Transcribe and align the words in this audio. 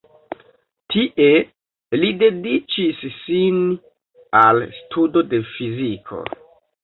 Tie 0.93 1.27
li 2.03 2.07
dediĉis 2.23 3.03
sin 3.17 3.61
al 4.41 4.65
studo 4.79 5.23
de 5.35 5.45
fiziko. 5.53 6.23